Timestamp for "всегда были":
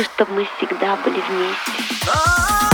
0.56-1.20